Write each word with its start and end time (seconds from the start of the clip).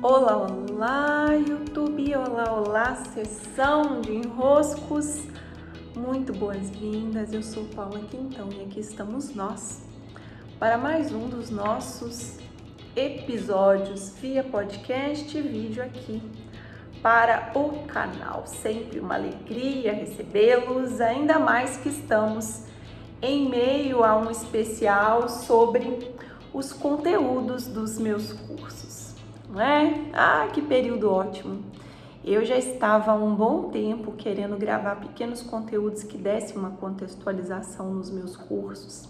Olá, 0.00 0.46
olá, 0.46 1.26
YouTube, 1.34 2.14
olá, 2.14 2.52
olá, 2.52 2.94
sessão 3.12 4.00
de 4.00 4.14
enroscos. 4.14 5.24
Muito 5.96 6.32
boas-vindas. 6.32 7.32
Eu 7.32 7.42
sou 7.42 7.64
Paula 7.74 7.98
Quintão 8.08 8.48
e 8.52 8.62
aqui 8.62 8.78
estamos 8.78 9.34
nós 9.34 9.82
para 10.56 10.78
mais 10.78 11.12
um 11.12 11.28
dos 11.28 11.50
nossos 11.50 12.38
episódios 12.94 14.10
via 14.20 14.44
podcast 14.44 15.36
e 15.36 15.42
vídeo 15.42 15.82
aqui 15.82 16.22
para 17.02 17.50
o 17.56 17.84
canal. 17.86 18.46
Sempre 18.46 19.00
uma 19.00 19.16
alegria 19.16 19.92
recebê-los, 19.92 21.00
ainda 21.00 21.40
mais 21.40 21.76
que 21.76 21.88
estamos 21.88 22.62
em 23.20 23.48
meio 23.48 24.04
a 24.04 24.16
um 24.16 24.30
especial 24.30 25.28
sobre 25.28 26.16
os 26.52 26.72
conteúdos 26.72 27.66
dos 27.66 27.98
meus 27.98 28.32
cursos, 28.32 29.07
não 29.48 29.60
é? 29.60 30.10
Ah, 30.12 30.48
que 30.52 30.60
período 30.60 31.10
ótimo! 31.10 31.62
Eu 32.24 32.44
já 32.44 32.56
estava 32.56 33.12
há 33.12 33.14
um 33.14 33.34
bom 33.34 33.70
tempo 33.70 34.12
querendo 34.12 34.56
gravar 34.58 34.96
pequenos 34.96 35.40
conteúdos 35.40 36.02
que 36.02 36.18
dessem 36.18 36.56
uma 36.56 36.70
contextualização 36.70 37.94
nos 37.94 38.10
meus 38.10 38.36
cursos. 38.36 39.08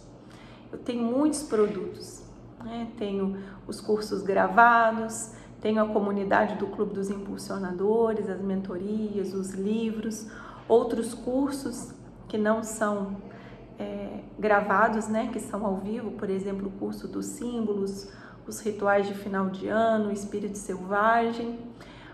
Eu 0.71 0.79
tenho 0.79 1.03
muitos 1.03 1.43
produtos, 1.43 2.23
né? 2.63 2.89
tenho 2.97 3.39
os 3.67 3.81
cursos 3.81 4.23
gravados, 4.23 5.33
tenho 5.61 5.83
a 5.83 5.89
comunidade 5.89 6.55
do 6.57 6.67
Clube 6.69 6.95
dos 6.95 7.11
Impulsionadores, 7.11 8.29
as 8.29 8.41
mentorias, 8.41 9.35
os 9.35 9.51
livros, 9.53 10.31
outros 10.69 11.15
cursos 11.15 11.93
que 12.29 12.39
não 12.39 12.63
são 12.63 13.17
é, 13.79 14.21
gravados, 14.39 15.09
né, 15.09 15.31
que 15.33 15.41
são 15.41 15.65
ao 15.65 15.77
vivo, 15.77 16.13
por 16.13 16.29
exemplo, 16.29 16.69
o 16.69 16.71
curso 16.79 17.09
dos 17.09 17.27
símbolos, 17.27 18.09
os 18.51 18.61
rituais 18.61 19.07
de 19.07 19.15
final 19.15 19.51
de 19.51 19.69
ano, 19.69 20.09
o 20.09 20.13
espírito 20.13 20.57
selvagem. 20.57 21.59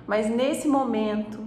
Mas 0.06 0.28
nesse 0.28 0.68
momento, 0.68 1.46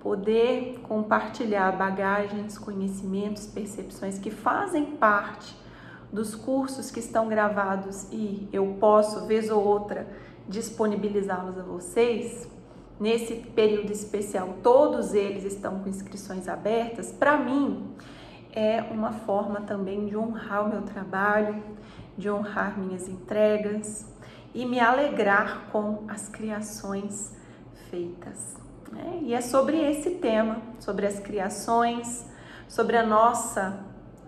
poder 0.00 0.80
compartilhar 0.82 1.72
bagagens, 1.72 2.58
conhecimentos, 2.58 3.46
percepções 3.46 4.18
que 4.18 4.30
fazem 4.30 4.84
parte 4.96 5.56
dos 6.12 6.34
cursos 6.34 6.90
que 6.90 7.00
estão 7.00 7.28
gravados 7.28 8.08
e 8.12 8.48
eu 8.52 8.76
posso, 8.78 9.26
vez 9.26 9.50
ou 9.50 9.62
outra, 9.64 10.06
disponibilizá-los 10.48 11.58
a 11.58 11.62
vocês, 11.62 12.50
nesse 12.98 13.34
período 13.34 13.92
especial, 13.92 14.56
todos 14.62 15.14
eles 15.14 15.44
estão 15.44 15.80
com 15.80 15.88
inscrições 15.88 16.48
abertas, 16.48 17.12
para 17.12 17.38
mim 17.38 17.94
é 18.52 18.82
uma 18.90 19.12
forma 19.12 19.62
também 19.62 20.04
de 20.04 20.16
honrar 20.16 20.66
o 20.66 20.68
meu 20.68 20.82
trabalho, 20.82 21.62
de 22.18 22.28
honrar 22.28 22.78
minhas 22.78 23.08
entregas 23.08 24.11
e 24.54 24.64
me 24.66 24.78
alegrar 24.78 25.68
com 25.70 26.04
as 26.08 26.28
criações 26.28 27.34
feitas. 27.90 28.56
Né? 28.90 29.20
E 29.22 29.34
é 29.34 29.40
sobre 29.40 29.78
esse 29.78 30.10
tema, 30.16 30.58
sobre 30.78 31.06
as 31.06 31.18
criações, 31.18 32.26
sobre 32.68 32.96
a 32.96 33.06
nossa, 33.06 33.80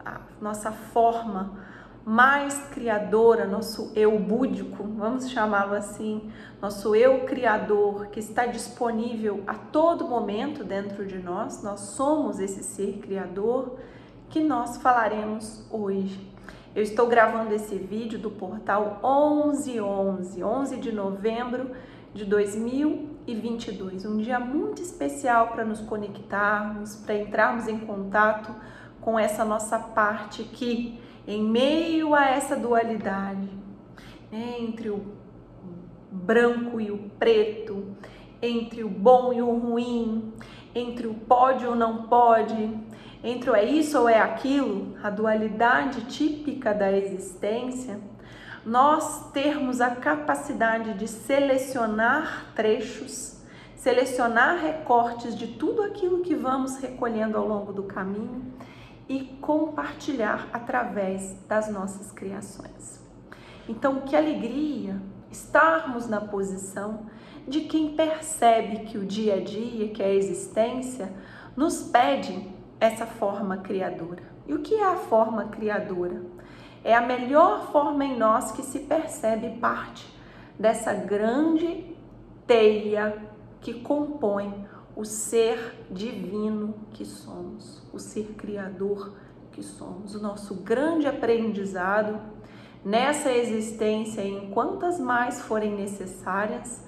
a 0.05 0.20
nossa 0.41 0.72
forma 0.72 1.64
mais 2.05 2.69
criadora, 2.69 3.47
nosso 3.47 3.91
eu 3.97 4.19
búdico, 4.19 4.84
vamos 4.84 5.31
chamá-lo 5.31 5.75
assim, 5.75 6.31
nosso 6.61 6.94
eu 6.94 7.25
criador 7.25 8.09
que 8.09 8.20
está 8.20 8.44
disponível 8.44 9.42
a 9.47 9.55
todo 9.55 10.06
momento 10.06 10.62
dentro 10.62 11.06
de 11.06 11.19
nós, 11.19 11.62
nós 11.62 11.81
somos 11.81 12.38
esse 12.41 12.62
ser 12.62 12.98
criador 12.98 13.78
que 14.28 14.41
nós 14.41 14.77
falaremos 14.77 15.66
hoje. 15.70 16.34
Eu 16.75 16.83
estou 16.83 17.06
gravando 17.06 17.55
esse 17.55 17.77
vídeo 17.77 18.19
do 18.19 18.33
portal 18.33 18.98
1111, 19.00 20.42
11 20.42 20.77
de 20.78 20.91
novembro 20.91 21.70
de 22.12 22.25
2022, 22.25 24.05
um 24.05 24.16
dia 24.16 24.41
muito 24.41 24.83
especial 24.83 25.53
para 25.53 25.64
nos 25.64 25.81
conectarmos, 25.81 26.97
para 26.97 27.14
entrarmos 27.14 27.69
em 27.69 27.78
contato 27.78 28.53
com 29.00 29.16
essa 29.16 29.44
nossa 29.44 29.78
parte 29.78 30.43
que, 30.43 30.99
em 31.28 31.44
meio 31.44 32.12
a 32.12 32.26
essa 32.26 32.56
dualidade 32.56 33.49
né, 34.32 34.56
entre 34.59 34.91
o 34.91 35.00
branco 36.10 36.81
e 36.81 36.91
o 36.91 37.09
preto, 37.20 37.94
entre 38.43 38.82
o 38.82 38.88
bom 38.88 39.32
e 39.32 39.41
o 39.41 39.56
ruim, 39.56 40.32
entre 40.75 41.06
o 41.06 41.15
pode 41.15 41.65
ou 41.65 41.76
não 41.76 42.09
pode, 42.09 42.69
entre 43.25 43.51
o 43.51 43.57
é 43.57 43.65
isso 43.65 43.99
ou 43.99 44.07
é 44.07 44.21
aquilo, 44.21 44.99
a 45.03 45.09
dualidade 45.09 46.03
típica 46.03 46.75
da 46.75 46.93
existência, 46.93 47.99
nós 48.67 49.31
termos 49.33 49.81
a 49.81 49.91
capacidade 49.97 50.93
de 50.93 51.09
selecionar 51.09 52.53
trechos, 52.55 53.43
selecionar 53.77 54.59
recortes 54.59 55.35
de 55.35 55.47
tudo 55.47 55.83
aquilo 55.83 56.21
que 56.21 56.35
vamos 56.35 56.77
recolhendo 56.77 57.39
ao 57.39 57.49
longo 57.49 57.73
do 57.73 57.85
caminho 57.85 58.53
e 59.09 59.25
compartilhar 59.41 60.49
através 60.53 61.35
das 61.49 61.71
nossas 61.71 62.12
criações. 62.12 63.03
Então, 63.67 64.03
que 64.03 64.15
alegria 64.15 65.01
estarmos 65.31 66.06
na 66.06 66.21
posição 66.21 67.06
de 67.49 67.62
quem 67.62 67.95
percebe 67.95 68.81
que 68.81 68.99
o 68.99 69.06
dia 69.06 69.37
a 69.37 69.41
dia, 69.41 69.89
que 69.89 70.03
a 70.03 70.09
existência, 70.09 71.11
nos 71.56 71.83
pede 71.85 72.53
essa 72.81 73.07
forma 73.07 73.59
criadora. 73.59 74.23
E 74.47 74.55
o 74.55 74.61
que 74.61 74.75
é 74.75 74.85
a 74.85 74.97
forma 74.97 75.47
criadora? 75.47 76.23
É 76.83 76.95
a 76.95 77.01
melhor 77.01 77.71
forma 77.73 78.05
em 78.05 78.17
nós 78.17 78.53
que 78.53 78.62
se 78.62 78.81
percebe 78.81 79.59
parte 79.59 80.07
dessa 80.59 80.93
grande 80.93 81.97
teia 82.47 83.17
que 83.61 83.81
compõe 83.81 84.67
o 84.95 85.05
ser 85.05 85.87
divino 85.91 86.75
que 86.93 87.05
somos, 87.05 87.83
o 87.93 87.99
ser 87.99 88.35
criador 88.37 89.15
que 89.51 89.62
somos, 89.62 90.15
o 90.15 90.23
nosso 90.23 90.56
grande 90.56 91.06
aprendizado 91.06 92.21
nessa 92.85 93.33
existência, 93.33 94.21
em 94.21 94.51
quantas 94.51 95.01
mais 95.01 95.41
forem 95.41 95.75
necessárias, 95.75 96.83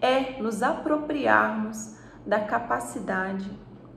é 0.00 0.40
nos 0.40 0.62
apropriarmos 0.62 1.94
da 2.26 2.40
capacidade 2.40 3.50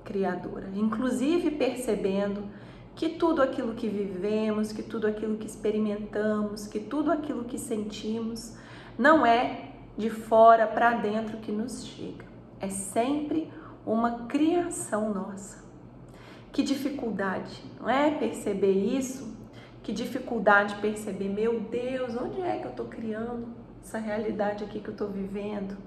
criadora, 0.06 0.70
inclusive 0.74 1.52
percebendo 1.52 2.44
que 2.96 3.10
tudo 3.10 3.42
aquilo 3.42 3.74
que 3.74 3.90
vivemos, 3.90 4.72
que 4.72 4.82
tudo 4.82 5.06
aquilo 5.06 5.36
que 5.38 5.46
experimentamos, 5.46 6.68
que 6.68 6.80
tudo 6.80 7.12
aquilo 7.12 7.44
que 7.44 7.58
sentimos 7.58 8.56
não 8.98 9.26
é 9.26 9.72
de 9.98 10.10
fora 10.10 10.66
para 10.66 10.92
dentro 10.92 11.38
que 11.38 11.52
nos 11.52 11.86
chega, 11.86 12.26
é 12.62 12.70
sempre 12.70 13.52
uma 13.86 14.26
criação 14.28 15.14
nossa. 15.14 15.66
Que 16.54 16.64
dificuldade, 16.64 17.62
não 17.82 17.90
é 17.90 18.12
perceber 18.12 18.72
isso? 18.72 19.36
Que 19.84 19.92
dificuldade 19.92 20.76
perceber, 20.76 21.28
meu 21.28 21.60
Deus, 21.60 22.16
onde 22.16 22.40
é 22.42 22.58
que 22.60 22.66
eu 22.66 22.72
estou 22.72 22.86
criando 22.86 23.50
essa 23.84 23.98
realidade 23.98 24.64
aqui 24.64 24.80
que 24.80 24.88
eu 24.88 24.94
estou 24.94 25.10
vivendo? 25.10 25.78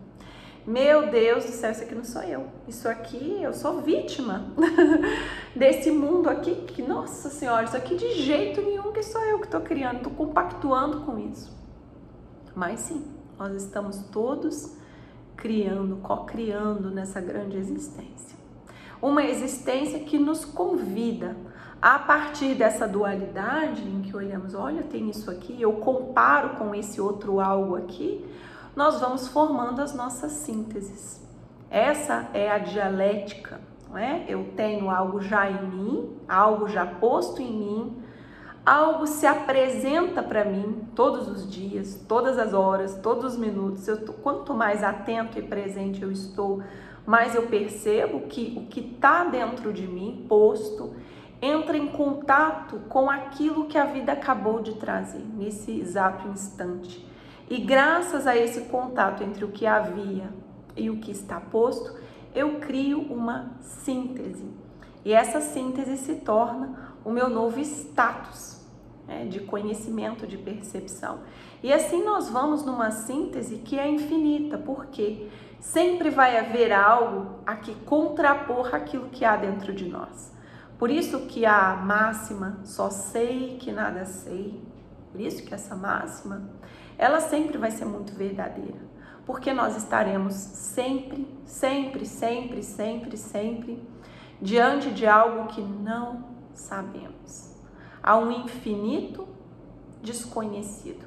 Meu 0.69 1.11
Deus 1.11 1.47
do 1.47 1.53
céu, 1.53 1.71
isso 1.71 1.83
aqui 1.83 1.95
não 1.95 2.05
sou 2.05 2.23
eu. 2.25 2.47
Isso 2.69 2.87
aqui, 2.87 3.43
eu 3.43 3.55
sou 3.55 3.81
vítima 3.81 4.53
desse 5.56 5.91
mundo 5.91 6.29
aqui. 6.29 6.56
Que, 6.67 6.83
nossa 6.83 7.31
Senhora, 7.31 7.65
isso 7.65 7.75
aqui 7.75 7.97
de 7.97 8.23
jeito 8.23 8.61
nenhum 8.61 8.93
que 8.93 9.03
sou 9.03 9.23
eu 9.23 9.39
que 9.39 9.47
estou 9.47 9.62
criando, 9.62 9.97
estou 9.97 10.12
compactuando 10.12 11.07
com 11.07 11.19
isso. 11.19 11.57
Mas 12.55 12.81
sim, 12.81 13.03
nós 13.39 13.55
estamos 13.55 13.97
todos 14.12 14.77
criando, 15.39 15.97
co-criando 16.03 16.91
nessa 16.91 17.19
grande 17.19 17.57
existência. 17.57 18.37
Uma 19.01 19.25
existência 19.25 20.01
que 20.01 20.19
nos 20.19 20.45
convida 20.45 21.34
a 21.81 21.99
partir 21.99 22.55
dessa 22.55 22.87
dualidade 22.87 23.89
em 23.89 24.03
que 24.03 24.15
olhamos, 24.15 24.55
olha, 24.55 24.83
tem 24.83 25.09
isso 25.09 25.31
aqui, 25.31 25.57
eu 25.59 25.73
comparo 25.75 26.57
com 26.59 26.75
esse 26.75 27.01
outro 27.01 27.41
algo 27.41 27.75
aqui, 27.75 28.23
nós 28.78 29.01
vamos 29.01 29.27
formando 29.27 29.83
as 29.83 29.92
nossas 29.92 30.30
sínteses. 30.30 31.21
Essa 31.69 32.28
é 32.33 32.48
a 32.48 32.59
dialética, 32.59 33.60
não 33.89 33.98
é? 33.98 34.25
Eu 34.28 34.53
tenho 34.54 34.89
algo 34.89 35.21
já 35.21 35.51
em 35.51 35.66
mim, 35.66 36.16
algo 36.28 36.69
já 36.69 36.86
posto 36.86 37.42
em 37.42 37.53
mim, 37.53 38.03
algo 38.65 39.04
se 39.04 39.27
apresenta 39.27 40.22
para 40.22 40.45
mim 40.45 40.86
todos 40.95 41.27
os 41.27 41.51
dias, 41.51 42.04
todas 42.07 42.39
as 42.39 42.54
horas, 42.54 42.95
todos 43.03 43.33
os 43.33 43.36
minutos. 43.36 43.89
Eu 43.89 43.97
quanto 44.22 44.54
mais 44.54 44.84
atento 44.84 45.41
e 45.41 45.42
presente 45.42 46.01
eu 46.01 46.13
estou, 46.13 46.63
mais 47.04 47.34
eu 47.34 47.48
percebo 47.48 48.28
que 48.28 48.54
o 48.57 48.66
que 48.66 48.78
está 48.95 49.25
dentro 49.25 49.72
de 49.72 49.89
mim, 49.89 50.25
posto, 50.28 50.95
entra 51.42 51.77
em 51.77 51.89
contato 51.89 52.78
com 52.89 53.10
aquilo 53.10 53.66
que 53.66 53.77
a 53.77 53.86
vida 53.86 54.13
acabou 54.13 54.63
de 54.63 54.77
trazer 54.77 55.27
nesse 55.34 55.80
exato 55.80 56.28
instante. 56.28 57.09
E 57.50 57.59
graças 57.59 58.27
a 58.27 58.36
esse 58.36 58.62
contato 58.62 59.22
entre 59.22 59.45
o 59.45 59.50
que 59.50 59.66
havia 59.66 60.30
e 60.77 60.91
o 60.91 60.98
que 60.98 61.10
está 61.10 61.41
posto, 61.41 61.98
eu 62.34 62.60
crio 62.60 63.00
uma 63.00 63.53
síntese. 63.60 64.50
E 65.04 65.12
essa 65.12 65.41
síntese 65.41 65.97
se 65.97 66.16
torna 66.16 66.95
o 67.04 67.10
meu 67.10 67.28
novo 67.30 67.59
status. 67.60 68.59
né, 69.09 69.24
de 69.24 69.41
conhecimento, 69.41 70.27
de 70.27 70.36
percepção. 70.36 71.21
E 71.62 71.72
assim 71.72 72.04
nós 72.04 72.28
vamos 72.28 72.62
numa 72.65 72.91
síntese 72.91 73.56
que 73.56 73.78
é 73.78 73.89
infinita, 73.89 74.59
porque 74.59 75.28
sempre 75.59 76.10
vai 76.10 76.39
haver 76.39 76.71
algo 76.72 77.41
a 77.47 77.56
que 77.56 77.74
contrapor 77.74 78.74
aquilo 78.74 79.09
que 79.09 79.24
há 79.24 79.36
dentro 79.36 79.72
de 79.72 79.89
nós. 79.89 80.30
Por 80.78 80.91
isso 80.91 81.21
que 81.27 81.44
a 81.44 81.74
máxima 81.74 82.60
só 82.62 82.91
sei 82.91 83.56
que 83.59 83.72
nada 83.72 84.04
sei. 84.04 84.62
Por 85.10 85.21
isso 85.21 85.42
que 85.44 85.54
essa 85.54 85.74
máxima, 85.74 86.51
ela 86.98 87.21
sempre 87.21 87.56
vai 87.56 87.71
ser 87.71 87.84
muito 87.84 88.12
verdadeira. 88.12 88.89
Porque 89.24 89.53
nós 89.53 89.77
estaremos 89.77 90.34
sempre, 90.34 91.27
sempre, 91.45 92.04
sempre, 92.04 92.62
sempre, 92.62 93.16
sempre 93.16 93.89
diante 94.42 94.91
de 94.91 95.06
algo 95.06 95.47
que 95.47 95.60
não 95.60 96.24
sabemos. 96.53 97.54
Há 98.03 98.16
um 98.16 98.33
infinito 98.33 99.28
desconhecido. 100.03 101.06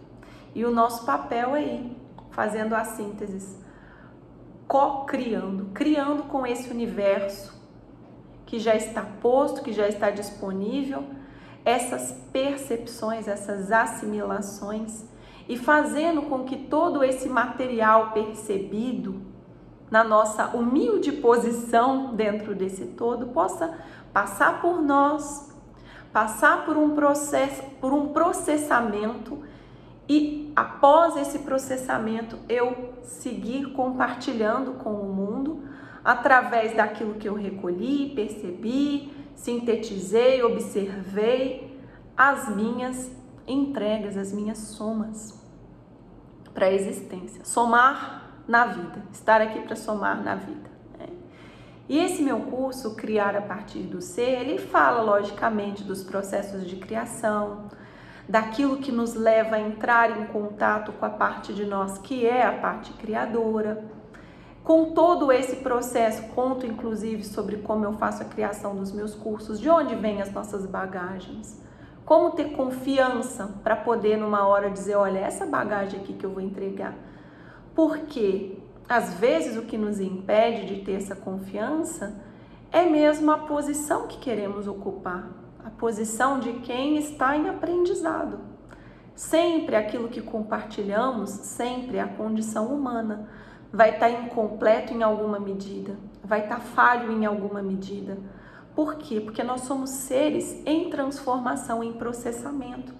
E 0.55 0.63
o 0.65 0.71
nosso 0.71 1.05
papel 1.05 1.55
é 1.55 1.63
ir 1.63 1.97
fazendo 2.29 2.73
a 2.75 2.83
síntese, 2.83 3.57
co-criando, 4.67 5.65
criando 5.73 6.23
com 6.23 6.45
esse 6.45 6.69
universo 6.69 7.59
que 8.45 8.59
já 8.59 8.75
está 8.75 9.01
posto, 9.01 9.61
que 9.61 9.73
já 9.73 9.87
está 9.87 10.09
disponível, 10.09 11.05
essas 11.63 12.11
percepções, 12.31 13.27
essas 13.27 13.71
assimilações 13.71 15.05
e 15.47 15.57
fazendo 15.57 16.23
com 16.23 16.43
que 16.43 16.55
todo 16.55 17.03
esse 17.03 17.27
material 17.29 18.11
percebido 18.11 19.21
na 19.89 20.03
nossa 20.03 20.55
humilde 20.55 21.11
posição 21.11 22.15
dentro 22.15 22.55
desse 22.55 22.85
todo 22.85 23.27
possa 23.27 23.77
passar 24.13 24.61
por 24.61 24.81
nós, 24.81 25.53
passar 26.13 26.65
por 26.65 26.77
um 26.77 26.95
processo, 26.95 27.63
por 27.81 27.93
um 27.93 28.07
processamento 28.09 29.43
e 30.07 30.51
após 30.55 31.15
esse 31.17 31.39
processamento 31.39 32.37
eu 32.49 32.93
seguir 33.03 33.73
compartilhando 33.73 34.73
com 34.73 34.93
o 34.93 35.13
mundo 35.13 35.63
através 36.03 36.75
daquilo 36.75 37.15
que 37.15 37.27
eu 37.27 37.33
recolhi, 37.33 38.11
percebi, 38.15 39.11
sintetizei, 39.35 40.43
observei, 40.43 41.79
as 42.15 42.53
minhas 42.55 43.09
entregas, 43.47 44.17
as 44.17 44.31
minhas 44.31 44.57
somas 44.57 45.39
para 46.53 46.67
a 46.67 46.71
existência. 46.71 47.43
Somar 47.45 48.43
na 48.47 48.65
vida, 48.65 49.03
estar 49.11 49.41
aqui 49.41 49.61
para 49.61 49.75
somar 49.75 50.21
na 50.21 50.35
vida. 50.35 50.69
Né? 50.97 51.07
E 51.87 51.97
esse 51.97 52.21
meu 52.21 52.41
curso, 52.41 52.95
Criar 52.95 53.35
a 53.35 53.41
partir 53.41 53.83
do 53.83 54.01
Ser, 54.01 54.41
ele 54.41 54.57
fala 54.57 55.01
logicamente 55.01 55.83
dos 55.83 56.03
processos 56.03 56.67
de 56.67 56.75
criação, 56.75 57.69
daquilo 58.27 58.77
que 58.77 58.91
nos 58.91 59.13
leva 59.13 59.55
a 59.55 59.59
entrar 59.59 60.19
em 60.19 60.25
contato 60.27 60.91
com 60.93 61.05
a 61.05 61.09
parte 61.09 61.53
de 61.53 61.65
nós 61.65 61.97
que 61.97 62.25
é 62.25 62.45
a 62.45 62.53
parte 62.53 62.93
criadora 62.93 63.83
com 64.63 64.93
todo 64.93 65.31
esse 65.31 65.57
processo, 65.57 66.23
conto 66.33 66.65
inclusive 66.65 67.23
sobre 67.23 67.57
como 67.57 67.83
eu 67.83 67.93
faço 67.93 68.21
a 68.21 68.25
criação 68.25 68.75
dos 68.75 68.91
meus 68.91 69.15
cursos, 69.15 69.59
de 69.59 69.69
onde 69.69 69.95
vêm 69.95 70.21
as 70.21 70.31
nossas 70.31 70.65
bagagens, 70.65 71.59
como 72.11 72.31
ter 72.31 72.51
confiança 72.51 73.49
para 73.63 73.73
poder 73.73 74.17
numa 74.17 74.45
hora 74.45 74.69
dizer, 74.69 74.95
olha, 74.95 75.19
essa 75.19 75.45
bagagem 75.45 76.01
aqui 76.01 76.11
que 76.11 76.25
eu 76.25 76.31
vou 76.31 76.41
entregar. 76.41 76.93
Porque 77.73 78.57
às 78.89 79.13
vezes 79.13 79.55
o 79.55 79.61
que 79.61 79.77
nos 79.77 79.97
impede 80.01 80.65
de 80.65 80.81
ter 80.83 80.95
essa 80.95 81.15
confiança 81.15 82.21
é 82.69 82.83
mesmo 82.83 83.31
a 83.31 83.37
posição 83.37 84.07
que 84.07 84.17
queremos 84.17 84.67
ocupar, 84.67 85.29
a 85.63 85.69
posição 85.69 86.37
de 86.37 86.51
quem 86.59 86.97
está 86.97 87.37
em 87.37 87.47
aprendizado. 87.47 88.39
Sempre 89.15 89.77
aquilo 89.77 90.09
que 90.09 90.19
compartilhamos, 90.19 91.29
sempre 91.29 91.95
é 91.95 92.01
a 92.01 92.09
condição 92.09 92.65
humana 92.75 93.29
vai 93.71 93.91
estar 93.91 94.07
tá 94.07 94.11
incompleto 94.11 94.93
em 94.93 95.01
alguma 95.01 95.39
medida, 95.39 95.95
vai 96.21 96.41
estar 96.41 96.55
tá 96.55 96.61
falho 96.61 97.09
em 97.09 97.25
alguma 97.25 97.61
medida. 97.61 98.17
Por 98.75 98.95
quê? 98.95 99.19
Porque 99.19 99.43
nós 99.43 99.61
somos 99.61 99.89
seres 99.89 100.61
em 100.65 100.89
transformação, 100.89 101.83
em 101.83 101.93
processamento. 101.93 102.93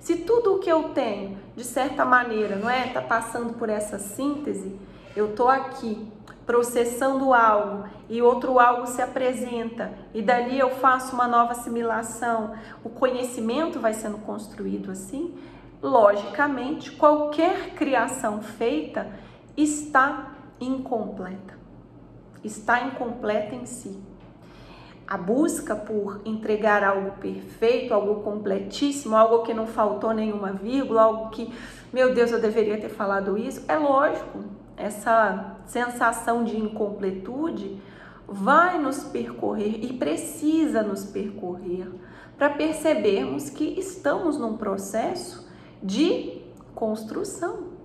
Se 0.00 0.16
tudo 0.16 0.54
o 0.54 0.58
que 0.58 0.70
eu 0.70 0.90
tenho, 0.90 1.38
de 1.54 1.64
certa 1.64 2.04
maneira, 2.04 2.56
não 2.56 2.70
é, 2.70 2.86
está 2.86 3.02
passando 3.02 3.54
por 3.54 3.68
essa 3.68 3.98
síntese, 3.98 4.78
eu 5.14 5.30
estou 5.30 5.48
aqui 5.48 6.10
processando 6.46 7.34
algo 7.34 7.86
e 8.08 8.22
outro 8.22 8.58
algo 8.58 8.86
se 8.86 9.02
apresenta 9.02 9.92
e 10.14 10.22
dali 10.22 10.58
eu 10.58 10.70
faço 10.70 11.14
uma 11.14 11.28
nova 11.28 11.52
assimilação, 11.52 12.54
o 12.82 12.88
conhecimento 12.88 13.78
vai 13.78 13.92
sendo 13.92 14.16
construído 14.18 14.90
assim. 14.90 15.36
Logicamente, 15.82 16.92
qualquer 16.92 17.74
criação 17.74 18.40
feita 18.40 19.12
está 19.56 20.32
incompleta. 20.58 21.58
Está 22.42 22.80
incompleta 22.82 23.54
em 23.54 23.66
si. 23.66 24.07
A 25.08 25.16
busca 25.16 25.74
por 25.74 26.20
entregar 26.26 26.84
algo 26.84 27.12
perfeito, 27.12 27.94
algo 27.94 28.22
completíssimo, 28.22 29.16
algo 29.16 29.42
que 29.42 29.54
não 29.54 29.66
faltou 29.66 30.12
nenhuma 30.12 30.52
vírgula, 30.52 31.02
algo 31.02 31.30
que, 31.30 31.50
meu 31.90 32.14
Deus, 32.14 32.30
eu 32.30 32.40
deveria 32.40 32.78
ter 32.78 32.90
falado 32.90 33.38
isso, 33.38 33.64
é 33.66 33.76
lógico. 33.76 34.40
Essa 34.76 35.56
sensação 35.64 36.44
de 36.44 36.58
incompletude 36.58 37.80
vai 38.26 38.78
nos 38.78 39.04
percorrer 39.04 39.82
e 39.82 39.94
precisa 39.94 40.82
nos 40.82 41.06
percorrer 41.06 41.88
para 42.36 42.50
percebermos 42.50 43.48
que 43.48 43.64
estamos 43.80 44.38
num 44.38 44.58
processo 44.58 45.48
de 45.82 46.42
construção. 46.74 47.78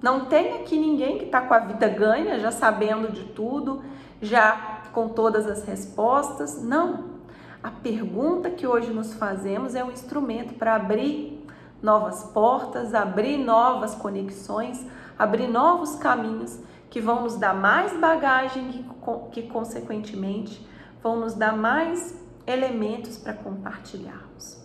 Não 0.00 0.26
tem 0.26 0.54
aqui 0.54 0.78
ninguém 0.78 1.18
que 1.18 1.24
está 1.24 1.40
com 1.40 1.54
a 1.54 1.58
vida 1.58 1.88
ganha, 1.88 2.38
já 2.38 2.50
sabendo 2.50 3.10
de 3.10 3.24
tudo, 3.24 3.82
já 4.20 4.82
com 4.92 5.08
todas 5.08 5.46
as 5.46 5.64
respostas. 5.64 6.62
Não. 6.62 7.14
A 7.62 7.70
pergunta 7.70 8.50
que 8.50 8.66
hoje 8.66 8.92
nos 8.92 9.14
fazemos 9.14 9.74
é 9.74 9.82
um 9.82 9.90
instrumento 9.90 10.54
para 10.54 10.74
abrir 10.74 11.46
novas 11.82 12.24
portas, 12.24 12.94
abrir 12.94 13.38
novas 13.38 13.94
conexões, 13.94 14.86
abrir 15.18 15.48
novos 15.48 15.96
caminhos 15.96 16.58
que 16.90 17.00
vão 17.00 17.22
nos 17.22 17.36
dar 17.36 17.54
mais 17.54 17.98
bagagem 17.98 18.68
que, 18.68 18.84
que 19.32 19.48
consequentemente 19.48 20.66
vão 21.02 21.16
nos 21.16 21.34
dar 21.34 21.56
mais 21.56 22.18
elementos 22.46 23.16
para 23.16 23.32
compartilharmos. 23.32 24.58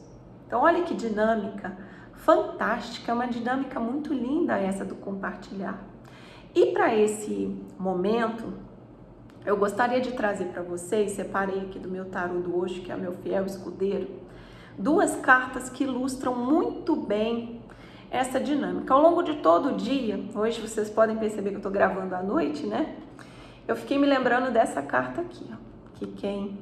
Então, 0.46 0.62
olha 0.62 0.84
que 0.84 0.94
dinâmica 0.94 1.78
fantástica, 2.14 3.12
é 3.12 3.16
uma 3.16 3.28
dinâmica 3.28 3.80
muito 3.80 4.14
linda 4.14 4.58
essa 4.58 4.84
do 4.86 4.96
compartilhar. 4.96 5.82
E 6.54 6.68
para 6.68 6.96
esse 6.96 7.56
momento, 7.78 8.54
eu 9.46 9.58
gostaria 9.58 10.02
de 10.02 10.12
trazer 10.12 10.46
para 10.46 10.62
vocês, 10.62 11.14
separei 11.14 11.62
aqui 11.62 11.80
do 11.80 11.90
meu 11.90 12.06
tarô 12.06 12.40
do 12.40 12.58
hoje, 12.58 12.82
que 12.82 12.92
é 12.92 12.96
meu 12.96 13.14
fiel 13.14 13.46
escudeiro, 13.46 14.08
duas 14.78 15.16
cartas 15.16 15.70
que 15.70 15.84
ilustram 15.84 16.36
muito 16.36 16.96
bem 16.96 17.62
essa 18.12 18.40
dinâmica. 18.40 18.94
Ao 18.94 19.02
longo 19.02 19.22
de 19.22 19.38
todo 19.38 19.70
o 19.70 19.78
dia, 19.78 20.20
hoje 20.36 20.62
vocês 20.62 20.90
podem 20.90 21.18
perceber 21.18 21.50
que 21.50 21.56
eu 21.56 21.60
estou 21.60 21.72
gravando 21.72 22.16
à 22.16 22.24
noite, 22.24 22.66
né? 22.66 22.96
Eu 23.68 23.76
fiquei 23.76 23.98
me 23.98 24.08
lembrando 24.08 24.52
dessa 24.52 24.82
carta 24.82 25.22
aqui, 25.22 25.46
ó, 25.52 25.58
que 25.96 26.08
quem 26.08 26.58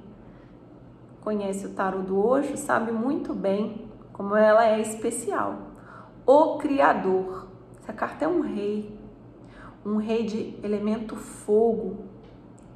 conhece 1.21 1.65
o 1.65 1.69
tarô 1.71 1.99
do 1.99 2.17
hoje 2.17 2.57
sabe 2.57 2.91
muito 2.91 3.33
bem 3.33 3.87
como 4.13 4.35
ela 4.35 4.65
é 4.65 4.79
especial. 4.81 5.57
O 6.25 6.57
Criador. 6.57 7.47
Essa 7.81 7.93
carta 7.93 8.25
é 8.25 8.27
um 8.27 8.41
rei, 8.41 8.99
um 9.85 9.95
rei 9.95 10.25
de 10.25 10.55
elemento 10.63 11.15
fogo. 11.15 12.06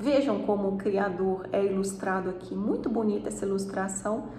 Vejam 0.01 0.39
como 0.39 0.67
o 0.69 0.77
Criador 0.77 1.47
é 1.51 1.63
ilustrado 1.63 2.27
aqui. 2.27 2.55
Muito 2.55 2.89
bonita 2.89 3.27
essa 3.27 3.45
ilustração, 3.45 4.29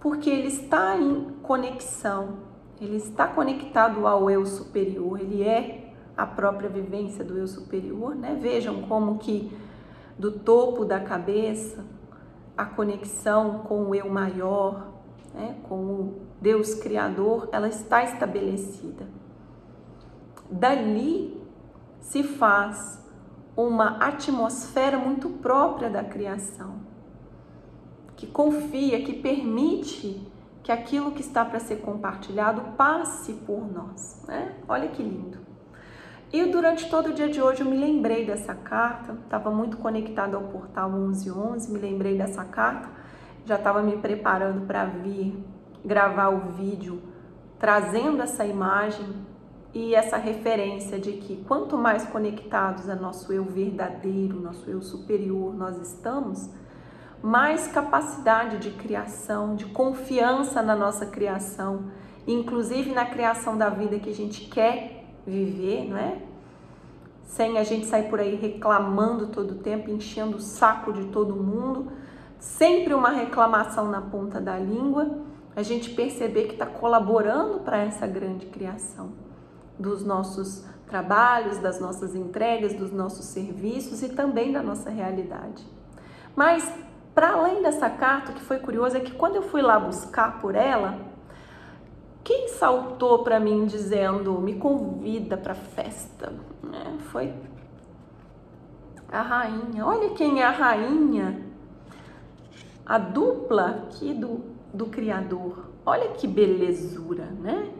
porque 0.00 0.28
ele 0.28 0.48
está 0.48 0.96
em 0.96 1.26
conexão, 1.44 2.38
ele 2.80 2.96
está 2.96 3.28
conectado 3.28 4.04
ao 4.04 4.28
eu 4.28 4.44
superior, 4.44 5.20
ele 5.20 5.44
é 5.44 5.94
a 6.16 6.26
própria 6.26 6.68
vivência 6.68 7.24
do 7.24 7.38
eu 7.38 7.46
superior, 7.46 8.16
né? 8.16 8.36
Vejam 8.40 8.82
como 8.82 9.16
que 9.18 9.56
do 10.18 10.32
topo 10.32 10.84
da 10.84 10.98
cabeça 10.98 11.84
a 12.58 12.64
conexão 12.64 13.60
com 13.60 13.90
o 13.90 13.94
eu 13.94 14.08
maior, 14.10 14.88
né, 15.32 15.56
com 15.68 15.76
o 15.76 16.14
Deus 16.40 16.74
Criador, 16.74 17.48
ela 17.52 17.68
está 17.68 18.02
estabelecida. 18.02 19.06
Dali 20.50 21.40
se 22.00 22.24
faz 22.24 23.05
uma 23.56 23.96
atmosfera 23.98 24.98
muito 24.98 25.28
própria 25.28 25.88
da 25.88 26.04
criação, 26.04 26.80
que 28.16 28.26
confia, 28.26 29.02
que 29.02 29.14
permite 29.14 30.30
que 30.62 30.70
aquilo 30.70 31.12
que 31.12 31.20
está 31.20 31.44
para 31.44 31.60
ser 31.60 31.76
compartilhado 31.76 32.60
passe 32.76 33.32
por 33.32 33.72
nós. 33.72 34.22
Né? 34.26 34.54
Olha 34.68 34.88
que 34.88 35.02
lindo. 35.02 35.38
E 36.32 36.44
durante 36.46 36.90
todo 36.90 37.10
o 37.10 37.12
dia 37.14 37.28
de 37.28 37.40
hoje 37.40 37.60
eu 37.60 37.66
me 37.66 37.76
lembrei 37.76 38.26
dessa 38.26 38.54
carta, 38.54 39.16
estava 39.24 39.50
muito 39.50 39.76
conectada 39.76 40.36
ao 40.36 40.42
portal 40.44 40.90
1111, 40.90 41.72
me 41.72 41.78
lembrei 41.78 42.18
dessa 42.18 42.44
carta, 42.44 42.88
já 43.44 43.54
estava 43.54 43.80
me 43.80 43.96
preparando 43.96 44.66
para 44.66 44.84
vir 44.86 45.42
gravar 45.84 46.30
o 46.30 46.52
vídeo 46.52 47.00
trazendo 47.58 48.22
essa 48.22 48.44
imagem 48.44 49.06
e 49.74 49.94
essa 49.94 50.16
referência 50.16 50.98
de 50.98 51.12
que 51.12 51.36
quanto 51.46 51.76
mais 51.76 52.04
conectados 52.04 52.88
a 52.88 52.94
nosso 52.94 53.32
eu 53.32 53.44
verdadeiro, 53.44 54.40
nosso 54.40 54.68
eu 54.70 54.80
superior 54.80 55.54
nós 55.54 55.76
estamos, 55.78 56.48
mais 57.22 57.66
capacidade 57.66 58.58
de 58.58 58.70
criação, 58.70 59.54
de 59.54 59.66
confiança 59.66 60.62
na 60.62 60.76
nossa 60.76 61.06
criação, 61.06 61.90
inclusive 62.26 62.92
na 62.92 63.04
criação 63.04 63.56
da 63.56 63.68
vida 63.68 63.98
que 63.98 64.10
a 64.10 64.14
gente 64.14 64.44
quer 64.46 65.04
viver, 65.26 65.88
não 65.88 65.96
é? 65.96 66.22
Sem 67.24 67.58
a 67.58 67.64
gente 67.64 67.86
sair 67.86 68.08
por 68.08 68.20
aí 68.20 68.36
reclamando 68.36 69.26
todo 69.26 69.52
o 69.52 69.58
tempo, 69.58 69.90
enchendo 69.90 70.36
o 70.36 70.40
saco 70.40 70.92
de 70.92 71.06
todo 71.06 71.34
mundo, 71.34 71.90
sempre 72.38 72.94
uma 72.94 73.10
reclamação 73.10 73.90
na 73.90 74.00
ponta 74.00 74.40
da 74.40 74.58
língua, 74.58 75.18
a 75.54 75.62
gente 75.62 75.90
perceber 75.90 76.44
que 76.44 76.52
está 76.52 76.66
colaborando 76.66 77.60
para 77.60 77.78
essa 77.78 78.06
grande 78.06 78.46
criação 78.46 79.25
dos 79.78 80.04
nossos 80.04 80.64
trabalhos, 80.86 81.58
das 81.58 81.80
nossas 81.80 82.14
entregas, 82.14 82.74
dos 82.74 82.92
nossos 82.92 83.26
serviços 83.26 84.02
e 84.02 84.08
também 84.10 84.52
da 84.52 84.62
nossa 84.62 84.88
realidade. 84.90 85.66
Mas, 86.34 86.72
para 87.14 87.32
além 87.32 87.62
dessa 87.62 87.90
carta, 87.90 88.32
o 88.32 88.34
que 88.34 88.42
foi 88.42 88.58
curioso 88.58 88.96
é 88.96 89.00
que 89.00 89.12
quando 89.12 89.36
eu 89.36 89.42
fui 89.42 89.62
lá 89.62 89.78
buscar 89.78 90.40
por 90.40 90.54
ela, 90.54 90.98
quem 92.22 92.48
saltou 92.48 93.22
para 93.22 93.38
mim 93.38 93.66
dizendo 93.66 94.40
me 94.40 94.54
convida 94.54 95.36
para 95.36 95.54
festa? 95.54 96.32
É, 96.72 96.98
foi 97.10 97.32
a 99.08 99.22
rainha. 99.22 99.86
Olha 99.86 100.10
quem 100.10 100.40
é 100.40 100.44
a 100.44 100.50
rainha, 100.50 101.40
a 102.84 102.98
dupla 102.98 103.86
aqui 103.88 104.12
do, 104.12 104.40
do 104.74 104.86
Criador. 104.86 105.70
Olha 105.84 106.08
que 106.08 106.26
belezura, 106.26 107.26
né? 107.26 107.70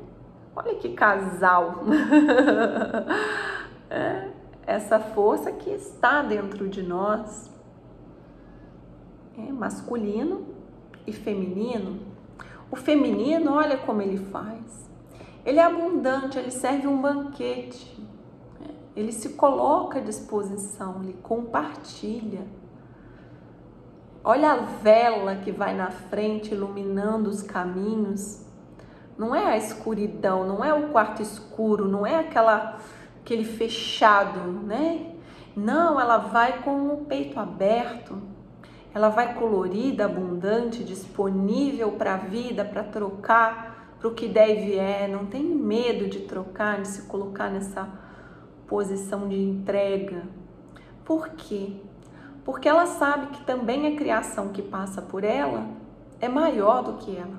Olha 0.56 0.74
que 0.76 0.94
casal. 0.94 1.84
é, 3.90 4.30
essa 4.66 4.98
força 4.98 5.52
que 5.52 5.70
está 5.70 6.22
dentro 6.22 6.68
de 6.68 6.82
nós, 6.82 7.50
é 9.38 9.52
masculino 9.52 10.46
e 11.06 11.12
feminino 11.12 12.16
o 12.70 12.76
feminino, 12.76 13.52
olha 13.52 13.78
como 13.78 14.02
ele 14.02 14.18
faz. 14.18 14.90
Ele 15.44 15.58
é 15.58 15.62
abundante, 15.62 16.38
ele 16.38 16.50
serve 16.50 16.86
um 16.86 17.00
banquete. 17.00 17.96
Né? 18.60 18.74
Ele 18.96 19.12
se 19.12 19.30
coloca 19.30 19.98
à 19.98 20.02
disposição, 20.02 21.02
ele 21.02 21.14
compartilha. 21.22 22.46
Olha 24.24 24.52
a 24.52 24.56
vela 24.56 25.36
que 25.36 25.52
vai 25.52 25.76
na 25.76 25.90
frente 25.90 26.52
iluminando 26.52 27.30
os 27.30 27.42
caminhos. 27.42 28.44
Não 29.18 29.34
é 29.34 29.46
a 29.46 29.56
escuridão, 29.56 30.46
não 30.46 30.64
é 30.64 30.72
o 30.74 30.88
quarto 30.88 31.22
escuro, 31.22 31.88
não 31.88 32.06
é 32.06 32.16
aquela 32.16 32.78
aquele 33.22 33.44
fechado, 33.44 34.40
né? 34.40 35.14
Não, 35.56 35.98
ela 36.00 36.18
vai 36.18 36.62
com 36.62 36.88
o 36.88 37.04
peito 37.06 37.40
aberto 37.40 38.22
ela 38.96 39.10
vai 39.10 39.34
colorida, 39.34 40.06
abundante, 40.06 40.82
disponível 40.82 41.92
para 41.92 42.14
a 42.14 42.16
vida, 42.16 42.64
para 42.64 42.82
trocar 42.82 43.94
para 43.98 44.08
o 44.08 44.14
que 44.14 44.26
deve 44.26 44.74
é. 44.74 45.06
Não 45.06 45.26
tem 45.26 45.44
medo 45.44 46.08
de 46.08 46.20
trocar, 46.20 46.80
de 46.80 46.88
se 46.88 47.02
colocar 47.02 47.50
nessa 47.50 47.86
posição 48.66 49.28
de 49.28 49.36
entrega. 49.36 50.22
Por 51.04 51.28
quê? 51.28 51.74
Porque 52.42 52.66
ela 52.66 52.86
sabe 52.86 53.26
que 53.26 53.44
também 53.44 53.86
a 53.86 53.96
criação 53.98 54.48
que 54.48 54.62
passa 54.62 55.02
por 55.02 55.24
ela 55.24 55.66
é 56.18 56.26
maior 56.26 56.82
do 56.82 56.94
que 56.94 57.14
ela. 57.14 57.36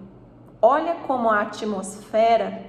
Olha 0.62 0.96
como 1.06 1.30
a 1.30 1.42
atmosfera, 1.42 2.64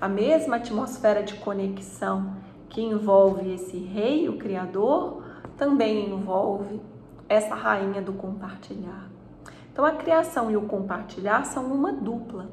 a 0.00 0.08
mesma 0.08 0.56
atmosfera 0.56 1.20
de 1.20 1.34
conexão 1.34 2.36
que 2.68 2.80
envolve 2.80 3.52
esse 3.52 3.76
rei, 3.76 4.28
o 4.28 4.38
Criador, 4.38 5.24
também 5.56 6.10
envolve 6.10 6.80
essa 7.28 7.56
rainha 7.56 8.00
do 8.00 8.12
compartilhar. 8.12 9.08
Então, 9.72 9.84
a 9.84 9.90
criação 9.90 10.48
e 10.48 10.56
o 10.56 10.62
compartilhar 10.62 11.44
são 11.44 11.64
uma 11.66 11.92
dupla. 11.92 12.46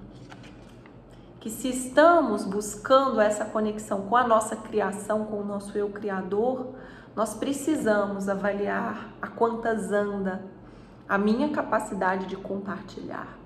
Que 1.39 1.51
se 1.51 1.69
estamos 1.69 2.43
buscando 2.43 3.21
essa 3.21 3.45
conexão 3.45 4.07
com 4.07 4.15
a 4.15 4.27
nossa 4.27 4.55
criação, 4.55 5.25
com 5.25 5.41
o 5.41 5.45
nosso 5.45 5.77
eu 5.77 5.89
criador, 5.89 6.73
nós 7.15 7.35
precisamos 7.35 8.27
avaliar 8.27 9.13
a 9.21 9.27
quantas 9.27 9.91
anda 9.91 10.43
a 11.07 11.19
minha 11.19 11.49
capacidade 11.49 12.25
de 12.25 12.35
compartilhar. 12.35 13.40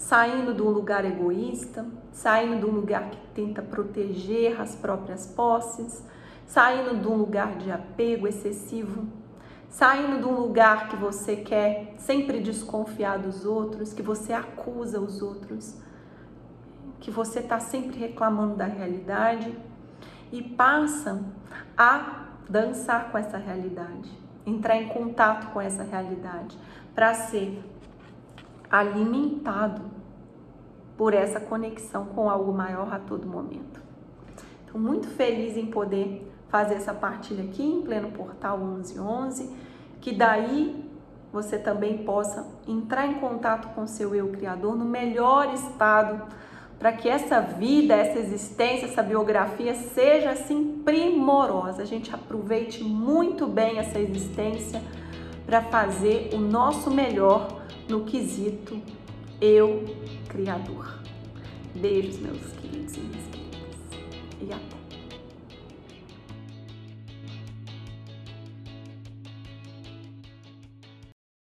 Saindo 0.00 0.54
de 0.54 0.62
um 0.62 0.70
lugar 0.70 1.04
egoísta, 1.04 1.86
saindo 2.10 2.58
de 2.58 2.66
um 2.66 2.74
lugar 2.74 3.10
que 3.10 3.18
tenta 3.34 3.60
proteger 3.60 4.60
as 4.60 4.74
próprias 4.74 5.26
posses, 5.26 6.02
saindo 6.46 7.00
de 7.00 7.06
um 7.06 7.16
lugar 7.16 7.58
de 7.58 7.70
apego 7.70 8.26
excessivo 8.26 9.06
saindo 9.70 10.18
de 10.18 10.26
um 10.26 10.34
lugar 10.34 10.88
que 10.88 10.96
você 10.96 11.36
quer 11.36 11.94
sempre 11.96 12.40
desconfiar 12.40 13.18
dos 13.18 13.44
outros, 13.46 13.92
que 13.92 14.02
você 14.02 14.32
acusa 14.32 15.00
os 15.00 15.22
outros, 15.22 15.76
que 16.98 17.10
você 17.10 17.38
está 17.38 17.60
sempre 17.60 17.96
reclamando 17.96 18.56
da 18.56 18.66
realidade 18.66 19.56
e 20.32 20.42
passa 20.42 21.22
a 21.78 22.26
dançar 22.48 23.12
com 23.12 23.16
essa 23.16 23.38
realidade, 23.38 24.10
entrar 24.44 24.76
em 24.76 24.88
contato 24.88 25.52
com 25.52 25.60
essa 25.60 25.84
realidade, 25.84 26.58
para 26.92 27.14
ser 27.14 27.62
alimentado 28.68 29.89
por 31.00 31.14
essa 31.14 31.40
conexão 31.40 32.04
com 32.04 32.28
algo 32.28 32.52
maior 32.52 32.92
a 32.92 32.98
todo 32.98 33.26
momento. 33.26 33.80
Estou 34.66 34.78
muito 34.78 35.08
feliz 35.08 35.56
em 35.56 35.64
poder 35.64 36.30
fazer 36.50 36.74
essa 36.74 36.92
partilha 36.92 37.44
aqui 37.44 37.62
em 37.62 37.80
pleno 37.80 38.10
portal 38.10 38.58
1111, 38.58 39.50
que 39.98 40.14
daí 40.14 40.84
você 41.32 41.58
também 41.58 42.04
possa 42.04 42.46
entrar 42.68 43.06
em 43.06 43.14
contato 43.14 43.74
com 43.74 43.86
seu 43.86 44.14
eu 44.14 44.28
criador 44.28 44.76
no 44.76 44.84
melhor 44.84 45.54
estado, 45.54 46.22
para 46.78 46.92
que 46.92 47.08
essa 47.08 47.40
vida, 47.40 47.94
essa 47.94 48.18
existência, 48.18 48.84
essa 48.84 49.02
biografia 49.02 49.74
seja 49.74 50.32
assim 50.32 50.82
primorosa. 50.84 51.80
A 51.80 51.86
gente 51.86 52.14
aproveite 52.14 52.84
muito 52.84 53.46
bem 53.46 53.78
essa 53.78 53.98
existência 53.98 54.82
para 55.46 55.62
fazer 55.62 56.28
o 56.34 56.38
nosso 56.38 56.90
melhor 56.90 57.62
no 57.88 58.04
quesito 58.04 58.78
eu 59.40 59.84
criador. 60.28 61.00
Beijos, 61.74 62.18
meus 62.18 62.52
queridos 62.52 62.96
e 62.96 63.00
minhas 63.00 63.26
queridas. 63.28 63.60
E 64.42 64.52
até. 64.52 64.79